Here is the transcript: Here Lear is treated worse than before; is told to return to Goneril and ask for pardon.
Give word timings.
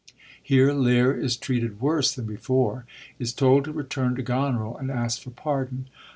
Here 0.41 0.73
Lear 0.73 1.13
is 1.13 1.37
treated 1.37 1.79
worse 1.79 2.11
than 2.11 2.25
before; 2.25 2.87
is 3.19 3.33
told 3.33 3.65
to 3.65 3.71
return 3.71 4.15
to 4.15 4.23
Goneril 4.23 4.75
and 4.75 4.89
ask 4.89 5.21
for 5.21 5.29
pardon. 5.29 5.89